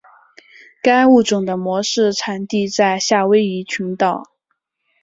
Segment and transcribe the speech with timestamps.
[0.81, 4.31] 该物种的模式产地在夏威夷群岛。